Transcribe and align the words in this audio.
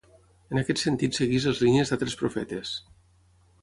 En 0.55 0.61
aquest 0.61 0.81
sentit 0.85 1.19
segueix 1.19 1.47
les 1.51 1.63
línies 1.67 1.95
d'altres 1.95 2.19
profetes: 2.25 2.77